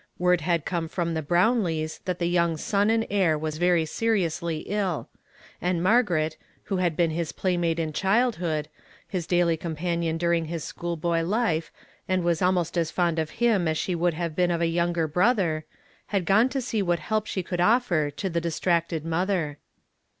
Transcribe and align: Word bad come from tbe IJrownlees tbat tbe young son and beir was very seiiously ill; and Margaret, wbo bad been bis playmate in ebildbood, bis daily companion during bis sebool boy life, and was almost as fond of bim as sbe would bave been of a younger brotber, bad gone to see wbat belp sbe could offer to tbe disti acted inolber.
Word 0.17 0.41
bad 0.47 0.65
come 0.65 0.87
from 0.87 1.13
tbe 1.13 1.27
IJrownlees 1.27 2.01
tbat 2.05 2.15
tbe 2.17 2.31
young 2.31 2.57
son 2.57 2.89
and 2.89 3.07
beir 3.07 3.37
was 3.37 3.59
very 3.59 3.83
seiiously 3.85 4.63
ill; 4.65 5.09
and 5.61 5.83
Margaret, 5.83 6.37
wbo 6.69 6.77
bad 6.79 6.95
been 6.95 7.15
bis 7.15 7.31
playmate 7.31 7.77
in 7.77 7.91
ebildbood, 7.93 8.65
bis 9.11 9.27
daily 9.27 9.57
companion 9.57 10.17
during 10.17 10.47
bis 10.47 10.73
sebool 10.73 10.99
boy 10.99 11.23
life, 11.23 11.71
and 12.07 12.23
was 12.23 12.41
almost 12.41 12.79
as 12.79 12.89
fond 12.89 13.19
of 13.19 13.33
bim 13.39 13.67
as 13.67 13.77
sbe 13.77 13.95
would 13.95 14.15
bave 14.17 14.35
been 14.35 14.49
of 14.49 14.61
a 14.61 14.65
younger 14.65 15.07
brotber, 15.07 15.65
bad 16.11 16.25
gone 16.25 16.49
to 16.49 16.61
see 16.61 16.81
wbat 16.81 16.97
belp 17.01 17.25
sbe 17.27 17.45
could 17.45 17.61
offer 17.61 18.09
to 18.09 18.27
tbe 18.27 18.41
disti 18.41 18.65
acted 18.71 19.03
inolber. 19.03 19.57